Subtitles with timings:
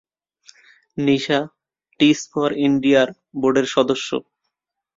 [0.97, 1.39] Nisa
[1.99, 3.07] teach for ইন্ডিয়ার
[3.41, 4.09] বোর্ডের সদস্য।